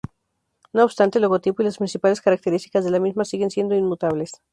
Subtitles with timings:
[0.73, 4.41] No obstante, el logotipo y las principales características de la misma siguen siendo inmutables.